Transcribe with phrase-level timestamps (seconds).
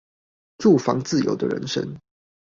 [0.57, 1.95] 住房自由的人生